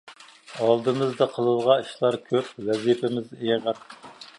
[0.67, 3.89] ئالدىمىزدا قىلىدىغان ئىشلار كۆپ، ۋەزىپىمىز ئېغىر.